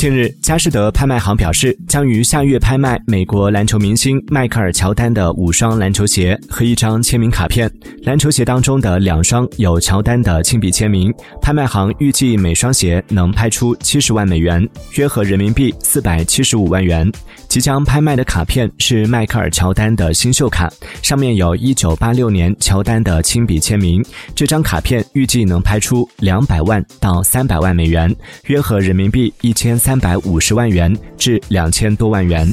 [0.00, 7.70] 近日，佳士得拍卖行表示，将于下月拍卖美国篮球明星迈克尔·乔丹的五双篮球鞋和一张签名卡片。
[8.04, 11.12] 篮球鞋当中的两双有乔丹的亲笔签名。
[11.42, 14.66] 拍卖行预计每双鞋能拍出七十万美元，
[14.96, 17.12] 约合人民币四百七十五万元。
[17.46, 20.72] 即将拍卖的卡片是迈克尔·乔丹的新秀卡，
[21.02, 24.02] 上面有一九八六年乔丹的亲笔签名。
[24.34, 28.14] 这张卡片预计能拍出两百万到三百万美元，
[28.46, 32.46] 约合人民币一千三三百五十万元至两千多万元。